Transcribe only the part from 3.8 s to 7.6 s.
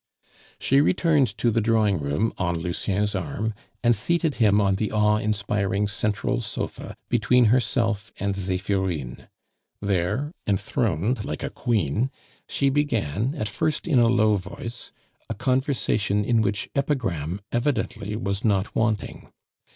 and seated him on the awe inspiring central sofa between